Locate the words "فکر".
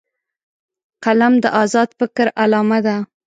1.99-2.25